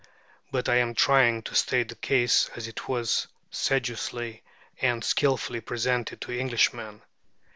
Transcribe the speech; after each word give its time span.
But 0.49 0.67
I 0.67 0.77
am 0.77 0.95
trying 0.95 1.43
to 1.43 1.53
state 1.53 1.89
the 1.89 1.95
case 1.95 2.49
as 2.55 2.67
it 2.67 2.89
was 2.89 3.27
sedulously 3.51 4.41
and 4.81 5.03
skilfully 5.03 5.61
presented 5.61 6.21
to 6.21 6.31
Englishmen. 6.31 7.03